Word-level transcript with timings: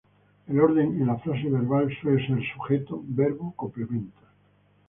El 0.47 0.59
orden 0.59 0.99
en 0.99 1.05
la 1.05 1.17
frase 1.17 1.47
verbal 1.47 1.87
suele 2.01 2.25
ser 2.25 2.39
sujeto, 2.55 3.03
verbo, 3.05 3.53
complementos. 3.55 4.27